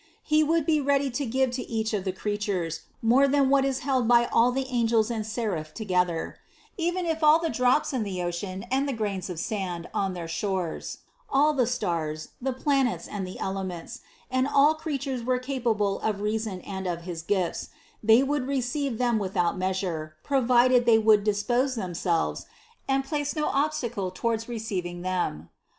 He 0.23 0.43
would 0.43 0.65
be 0.65 0.81
ready 0.81 1.11
to 1.11 1.27
give 1.27 1.51
to 1.51 1.61
each 1.69 1.93
of 1.93 2.05
the 2.05 2.11
creatures 2.11 2.85
more 3.03 3.27
than 3.27 3.51
what 3.51 3.63
is 3.63 3.81
held 3.85 4.07
by 4.07 4.25
all 4.33 4.51
the 4.51 4.65
angels 4.69 5.11
and 5.11 5.23
seraphim 5.23 5.75
together; 5.75 6.37
even 6.75 7.05
if 7.05 7.23
all 7.23 7.37
the 7.37 7.51
drops 7.51 7.93
in 7.93 8.01
the 8.01 8.19
ocean 8.23 8.63
and 8.71 8.89
the 8.89 8.93
grains 8.97 9.29
of 9.29 9.39
sand 9.39 9.87
on 9.93 10.13
their 10.15 10.27
shores, 10.27 11.01
all 11.29 11.53
the 11.53 11.67
stars, 11.67 12.29
the 12.41 12.51
planets 12.51 13.07
and 13.07 13.27
the 13.27 13.37
elements, 13.37 14.01
and 14.31 14.47
all 14.47 14.73
creatures 14.73 15.23
were 15.23 15.37
capable 15.37 15.99
of 15.99 16.19
reason 16.21 16.61
and 16.61 16.87
of 16.87 17.01
his 17.03 17.21
gifts, 17.21 17.69
they 18.01 18.23
would 18.23 18.47
receive 18.47 18.97
them 18.97 19.19
without 19.19 19.55
measure, 19.55 20.15
provided 20.23 20.87
they 20.87 20.97
would 20.97 21.23
dispose 21.23 21.75
themselves 21.75 22.47
and 22.87 23.05
place 23.05 23.35
no 23.35 23.45
obstacle 23.49 24.09
toward 24.09 24.49
receiving 24.49 25.03
them. 25.03 25.49